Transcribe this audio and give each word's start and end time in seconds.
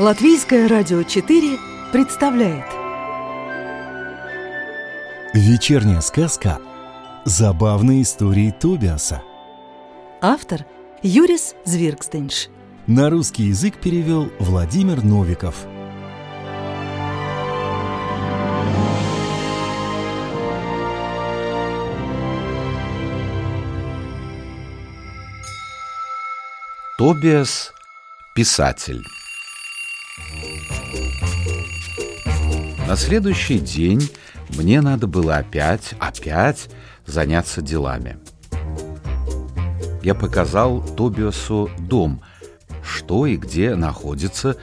Латвийское 0.00 0.66
радио 0.66 1.02
4 1.02 1.58
представляет. 1.92 2.64
Вечерняя 5.34 6.00
сказка. 6.00 6.58
Забавные 7.26 8.00
истории 8.00 8.50
Тобиаса. 8.50 9.22
Автор 10.22 10.64
Юрис 11.02 11.54
Звиркстенш 11.66 12.48
На 12.86 13.10
русский 13.10 13.42
язык 13.42 13.78
перевел 13.78 14.32
Владимир 14.38 15.04
Новиков. 15.04 15.66
Тобиас– 26.96 27.74
писатель. 28.34 29.04
На 32.90 32.96
следующий 32.96 33.60
день 33.60 34.10
мне 34.48 34.80
надо 34.80 35.06
было 35.06 35.36
опять, 35.36 35.94
опять 36.00 36.68
заняться 37.06 37.62
делами. 37.62 38.18
Я 40.02 40.16
показал 40.16 40.82
Тобиасу 40.96 41.70
дом, 41.78 42.20
что 42.82 43.26
и 43.26 43.36
где 43.36 43.76
находится, 43.76 44.56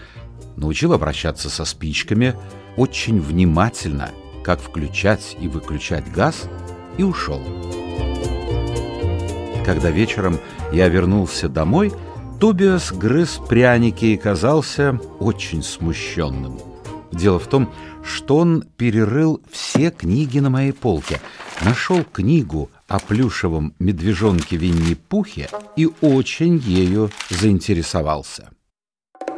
научил 0.58 0.92
обращаться 0.92 1.50
со 1.50 1.64
спичками, 1.64 2.36
очень 2.76 3.22
внимательно, 3.22 4.10
как 4.44 4.60
включать 4.60 5.38
и 5.40 5.48
выключать 5.48 6.12
газ, 6.12 6.50
и 6.98 7.04
ушел. 7.04 7.42
Когда 9.66 9.90
вечером 9.90 10.38
я 10.74 10.90
вернулся 10.90 11.48
домой– 11.48 11.94
Тобиас 12.42 12.92
грыз 12.92 13.40
пряники 13.50 14.06
и 14.06 14.18
казался 14.18 15.00
очень 15.20 15.64
смущенным. 15.64 16.67
Дело 17.12 17.40
в 17.40 17.48
том, 17.48 17.74
что 18.04 18.38
он 18.38 18.64
перерыл 18.78 19.42
все 19.52 19.92
книги 19.92 20.40
на 20.40 20.50
моей 20.50 20.74
полке, 20.74 21.20
нашел 21.62 22.04
книгу 22.04 22.70
о 22.88 23.00
плюшевом 23.00 23.74
медвежонке 23.80 24.58
Винни-Пухе 24.58 25.50
и 25.76 25.90
очень 26.02 26.58
ею 26.58 27.10
заинтересовался. 27.30 28.50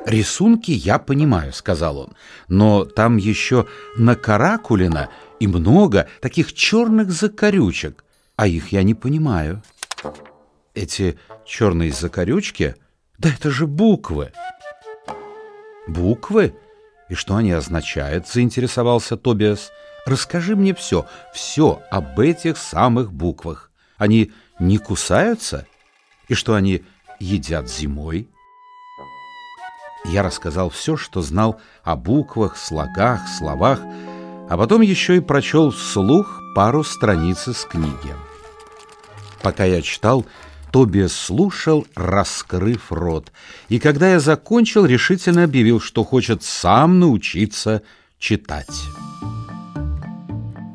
«Рисунки 0.05 0.71
я 0.71 0.97
понимаю»,— 0.97 1.51
сказал 1.53 1.97
он, 1.97 2.13
«но 2.47 2.85
там 2.85 3.17
еще 3.17 3.67
накаракулено 3.97 5.09
и 5.39 5.47
много 5.47 6.07
таких 6.21 6.53
черных 6.53 7.11
закорючек, 7.11 8.03
а 8.35 8.47
их 8.47 8.71
я 8.71 8.83
не 8.83 8.95
понимаю». 8.95 9.61
Эти 10.73 11.19
черные 11.45 11.91
закорючки— 11.91 12.75
да 13.19 13.29
это 13.29 13.51
же 13.51 13.67
буквы. 13.67 14.31
Буквы? 15.87 16.55
И 17.09 17.15
что 17.15 17.35
они 17.35 17.51
означают? 17.51 18.27
Заинтересовался 18.27 19.17
Тобиас. 19.17 19.71
Расскажи 20.05 20.55
мне 20.55 20.73
все, 20.73 21.05
все 21.33 21.81
об 21.91 22.19
этих 22.19 22.57
самых 22.57 23.11
буквах. 23.11 23.71
Они 23.97 24.31
не 24.59 24.77
кусаются? 24.77 25.65
И 26.27 26.35
что 26.35 26.53
они 26.53 26.83
едят 27.19 27.69
зимой? 27.69 28.29
Я 30.05 30.23
рассказал 30.23 30.69
все, 30.69 30.95
что 30.95 31.21
знал 31.21 31.59
о 31.83 31.95
буквах, 31.95 32.55
слогах, 32.57 33.27
словах, 33.27 33.81
а 34.49 34.57
потом 34.57 34.81
еще 34.81 35.17
и 35.17 35.21
прочел 35.21 35.71
вслух 35.71 36.41
пару 36.55 36.83
страниц 36.83 37.47
из 37.47 37.65
книги. 37.65 38.15
Пока 39.41 39.65
я 39.65 39.81
читал, 39.81 40.25
Тобиас 40.71 41.13
слушал, 41.13 41.87
раскрыв 41.95 42.91
рот, 42.91 43.31
и 43.69 43.79
когда 43.79 44.11
я 44.11 44.19
закончил, 44.19 44.85
решительно 44.85 45.43
объявил, 45.43 45.79
что 45.79 46.03
хочет 46.03 46.43
сам 46.43 46.99
научиться 46.99 47.81
читать. 48.19 48.83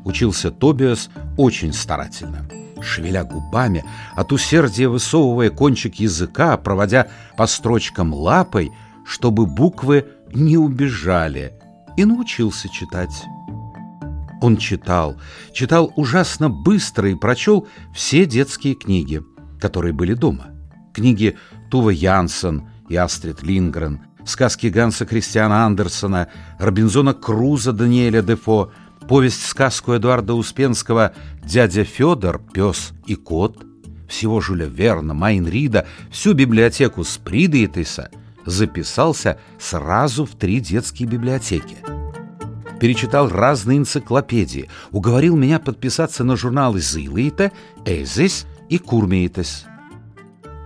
Учился 0.03 0.51
Тобиас 0.51 1.09
очень 1.37 1.73
старательно. 1.73 2.47
Шевеля 2.81 3.23
губами, 3.23 3.83
от 4.15 4.31
усердия 4.31 4.87
высовывая 4.87 5.49
кончик 5.49 5.95
языка, 5.95 6.57
проводя 6.57 7.07
по 7.37 7.47
строчкам 7.47 8.13
лапой, 8.13 8.71
чтобы 9.05 9.45
буквы 9.45 10.05
не 10.33 10.57
убежали, 10.57 11.53
и 11.97 12.05
научился 12.05 12.69
читать. 12.69 13.23
Он 14.41 14.57
читал, 14.57 15.15
читал 15.53 15.91
ужасно 15.95 16.49
быстро 16.49 17.09
и 17.09 17.15
прочел 17.15 17.67
все 17.93 18.25
детские 18.25 18.75
книги– 18.75 19.23
которые 19.65 19.93
были 19.93 20.13
дома. 20.13 20.45
Книги 20.93 21.37
Тува 21.71 21.89
Янсен 21.89 22.69
и 22.87 22.95
Астрид 22.95 23.41
Лингрен, 23.41 23.99
сказки 24.23 24.67
Ганса 24.67 25.07
Кристиана 25.07 25.65
Андерсона, 25.65 26.27
Робинзона 26.59 27.15
Круза 27.15 27.73
Даниэля 27.73 28.21
Дефо, 28.21 28.71
повесть-сказку 29.09 29.93
Эдуарда 29.93 30.35
Успенского 30.35 31.13
«Дядя 31.43 31.83
Федор, 31.83 32.43
пес 32.53 32.93
и 33.07 33.15
кот», 33.15 33.65
всего 34.07 34.39
Жюля 34.39 34.67
Верна, 34.67 35.15
Майн 35.15 35.47
Рида, 35.47 35.87
всю 36.11 36.33
библиотеку 36.33 37.03
Тиса 37.03 38.11
записался 38.45 39.39
сразу 39.59 40.25
в 40.25 40.35
три 40.35 40.59
детские 40.59 41.09
библиотеки. 41.09 41.77
Перечитал 42.79 43.29
разные 43.29 43.79
энциклопедии, 43.79 44.69
уговорил 44.91 45.35
меня 45.35 45.57
подписаться 45.57 46.23
на 46.23 46.35
журналы 46.35 46.81
«Зилыта», 46.81 47.51
«Эзис» 47.83 48.45
и 48.69 48.77
Курмейтес. 48.77 49.65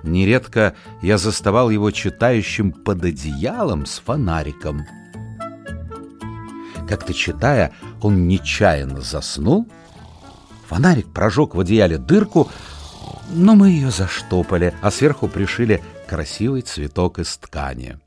Нередко 0.03 0.75
я 1.01 1.17
заставал 1.17 1.69
его 1.69 1.91
читающим 1.91 2.71
под 2.71 3.03
одеялом 3.03 3.85
с 3.85 3.99
фонариком. 3.99 4.85
Как-то 6.87 7.13
читая, 7.13 7.73
он 8.01 8.27
нечаянно 8.27 9.01
заснул. 9.01 9.67
Фонарик 10.67 11.11
прожег 11.11 11.53
в 11.55 11.59
одеяле 11.59 11.97
дырку, 11.97 12.49
но 13.29 13.55
мы 13.55 13.69
ее 13.69 13.91
заштопали, 13.91 14.73
а 14.81 14.89
сверху 14.89 15.27
пришили 15.27 15.83
красивый 16.07 16.61
цветок 16.61 17.19
из 17.19 17.37
ткани. 17.37 17.99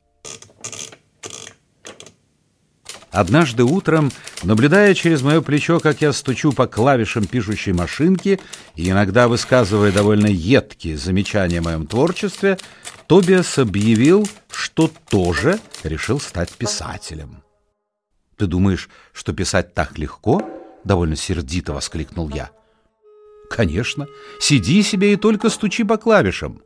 Однажды 3.11 3.63
утром, 3.63 4.11
наблюдая 4.43 4.95
через 4.95 5.23
мое 5.23 5.41
плечо, 5.41 5.81
как 5.81 6.01
я 6.01 6.13
стучу 6.13 6.53
по 6.53 6.67
клавишам 6.67 7.27
пишущей 7.27 7.73
машинки 7.73 8.41
и 8.77 8.91
иногда 8.91 9.29
высказывая 9.29 9.93
довольно 9.93 10.27
едкие 10.27 10.97
замечания 10.97 11.59
о 11.59 11.63
моем 11.63 11.87
творчестве, 11.87 12.59
Тобиас 13.07 13.59
объявил, 13.59 14.29
что 14.51 14.91
тоже 15.09 15.59
решил 15.83 16.21
стать 16.21 16.53
писателем. 16.53 17.43
«Ты 18.37 18.47
думаешь, 18.47 18.89
что 19.13 19.33
писать 19.33 19.75
так 19.75 19.99
легко?»— 19.99 20.43
довольно 20.85 21.17
сердито 21.17 21.73
воскликнул 21.73 22.29
я. 22.31 22.51
«Конечно. 23.51 24.07
Сиди 24.41 24.83
себе 24.83 25.13
и 25.13 25.17
только 25.17 25.51
стучи 25.51 25.85
по 25.85 25.97
клавишам». 25.97 26.63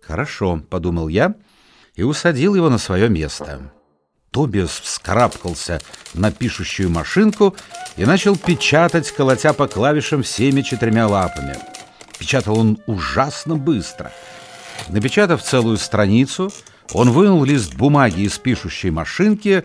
«Хорошо»,— 0.00 0.62
подумал 0.70 1.08
я 1.08 1.34
и 1.96 2.02
усадил 2.04 2.54
его 2.54 2.70
на 2.70 2.78
свое 2.78 3.08
место. 3.08 3.72
Тобиас 4.30 4.80
вскарабкался 4.80 5.80
на 6.14 6.30
пишущую 6.30 6.90
машинку 6.90 7.56
и 7.96 8.04
начал 8.04 8.36
печатать, 8.36 9.10
колотя 9.10 9.52
по 9.52 9.66
клавишам 9.66 10.22
всеми 10.22 10.62
четырьмя 10.62 11.06
лапами. 11.06 11.56
Печатал 12.18 12.58
он 12.58 12.78
ужасно 12.86 13.56
быстро. 13.56 14.12
Напечатав 14.88 15.42
целую 15.42 15.78
страницу, 15.78 16.52
он 16.92 17.10
вынул 17.10 17.44
лист 17.44 17.74
бумаги 17.74 18.22
из 18.22 18.38
пишущей 18.38 18.90
машинки 18.90 19.64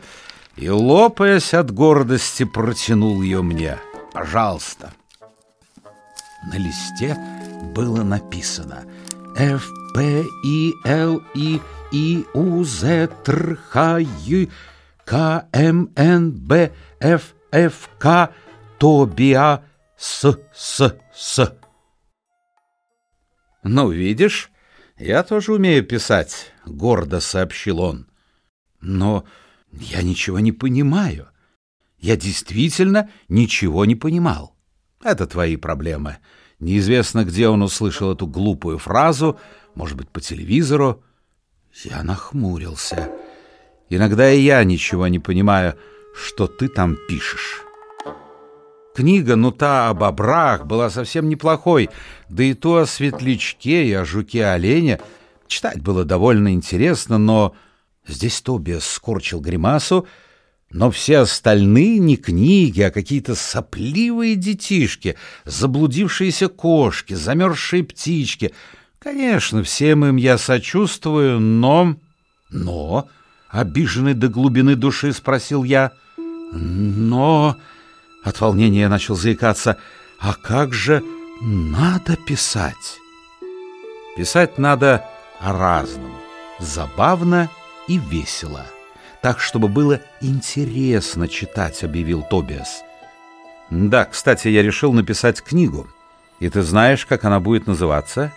и, 0.55 0.69
лопаясь 0.69 1.53
от 1.53 1.71
гордости, 1.71 2.43
протянул 2.43 3.21
ее 3.21 3.41
мне. 3.41 3.77
«Пожалуйста». 4.13 4.93
На 6.51 6.57
листе 6.57 7.17
было 7.73 8.03
написано 8.03 8.83
«F, 9.35 9.71
P, 9.93 10.25
E, 10.45 10.73
L, 10.85 11.21
E, 11.35 11.59
и 11.91 12.25
У 12.33 12.63
З 12.63 13.07
Тр 13.23 13.55
Х 13.69 13.99
Й 13.99 14.49
К 15.05 15.45
М 15.53 15.89
Н 15.95 16.31
Б 16.31 16.71
Ф 16.99 17.33
Ф 17.51 17.89
К 17.99 18.29
Тобиа 18.79 19.63
С 19.97 20.37
С 20.53 20.97
С. 21.13 21.57
Ну, 23.63 23.91
видишь, 23.91 24.51
я 24.97 25.23
тоже 25.23 25.53
умею 25.53 25.83
писать, 25.85 26.51
гордо 26.65 27.19
сообщил 27.19 27.79
он. 27.79 28.07
Но 28.81 29.23
я 29.71 30.01
ничего 30.01 30.39
не 30.39 30.51
понимаю. 30.51 31.29
Я 31.97 32.17
действительно 32.17 33.09
ничего 33.29 33.85
не 33.85 33.95
понимал. 33.95 34.55
Это 35.01 35.25
твои 35.25 35.55
проблемы. 35.55 36.17
Неизвестно, 36.63 37.25
где 37.25 37.49
он 37.49 37.61
услышал 37.61 38.13
эту 38.13 38.25
глупую 38.25 38.77
фразу, 38.77 39.37
может 39.75 39.97
быть, 39.97 40.07
по 40.07 40.21
телевизору. 40.21 41.03
Я 41.83 42.03
нахмурился. 42.03 43.09
Иногда 43.89 44.31
и 44.31 44.39
я 44.39 44.63
ничего 44.63 45.09
не 45.09 45.19
понимаю, 45.19 45.75
что 46.15 46.47
ты 46.47 46.69
там 46.69 46.95
пишешь. 47.09 47.63
Книга 48.95 49.35
«Ну 49.35 49.51
та 49.51 49.89
о 49.89 49.93
бобрах» 49.93 50.65
была 50.65 50.89
совсем 50.89 51.27
неплохой, 51.27 51.89
да 52.29 52.43
и 52.43 52.53
то 52.53 52.77
о 52.77 52.85
светлячке 52.85 53.85
и 53.85 53.91
о 53.91 54.05
жуке-олене. 54.05 55.01
Читать 55.47 55.81
было 55.81 56.05
довольно 56.05 56.53
интересно, 56.53 57.17
но 57.17 57.53
Здесь 58.07 58.41
Тобиас 58.41 58.85
скорчил 58.85 59.39
гримасу, 59.39 60.07
но 60.73 60.89
все 60.89 61.19
остальные 61.19 61.99
не 61.99 62.17
книги, 62.17 62.81
а 62.81 62.91
какие-то 62.91 63.35
сопливые 63.35 64.35
детишки, 64.35 65.15
заблудившиеся 65.45 66.47
кошки, 66.49 67.13
замерзшие 67.13 67.83
птички. 67.83 68.53
Конечно, 68.97 69.63
всем 69.63 70.03
им 70.03 70.15
я 70.17 70.37
сочувствую, 70.37 71.39
но... 71.39 71.95
Но... 72.49 73.07
Обиженный 73.49 74.15
до 74.15 74.29
глубины 74.29 74.75
души 74.75 75.13
спросил 75.13 75.63
я. 75.63 75.91
Но... 76.51 77.55
От 78.23 78.41
волнения 78.41 78.81
я 78.81 78.89
начал 78.89 79.15
заикаться. 79.15 79.77
А 80.19 80.33
как 80.33 80.73
же 80.73 81.03
надо 81.39 82.15
писать? 82.15 82.97
Писать 84.17 84.57
надо 84.57 85.05
о. 85.39 85.85
Забавно 86.59 87.49
и 87.87 87.99
весело 87.99 88.65
так, 89.23 89.39
чтобы 89.39 89.69
было 89.69 90.01
интересно 90.19 91.29
читать, 91.29 91.81
объявил 91.83 92.23
Тобиас. 92.23 92.83
Да, 93.69 94.03
кстати, 94.03 94.49
я 94.49 94.61
решил 94.61 94.91
написать 94.91 95.41
книгу. 95.41 95.87
И 96.39 96.49
ты 96.49 96.61
знаешь, 96.61 97.05
как 97.05 97.23
она 97.23 97.39
будет 97.39 97.65
называться? 97.65 98.33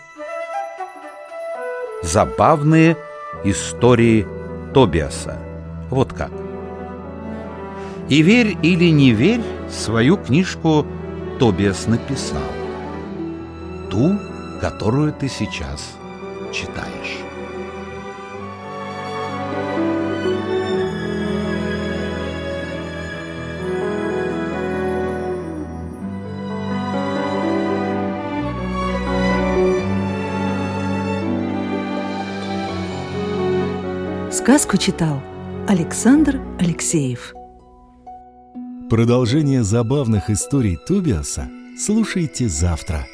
Забавные 2.03 2.97
истории 3.43 4.29
Тобиаса. 4.73 5.37
Вот 5.91 6.13
как. 6.13 6.31
И 8.09 8.23
верь 8.23 8.57
или 8.63 8.91
не 8.91 9.11
верь, 9.11 9.43
свою 9.69 10.17
книжку 10.17 10.87
Тобиас 11.41 11.89
написал. 11.89 12.47
Ту, 13.91 14.21
которую 14.61 15.13
ты 15.13 15.29
сейчас 15.29 15.97
читаешь. 16.53 17.27
Сказку 34.47 34.77
читал 34.77 35.21
Александр 35.67 36.41
Алексеев. 36.61 37.35
Продолжение 38.89 39.65
забавных 39.65 40.31
историй 40.31 40.79
Тубиаса 40.87 41.51
слушайте 41.77 42.49
завтра. 42.49 43.09